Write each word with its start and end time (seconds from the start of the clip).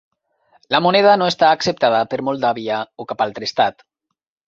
La 0.75 0.79
moneda 0.85 1.11
no 1.23 1.27
està 1.33 1.51
acceptada 1.59 2.01
per 2.15 2.21
Moldàvia 2.31 2.83
o 3.05 3.11
cap 3.13 3.27
altre 3.31 3.51
estat. 3.53 3.91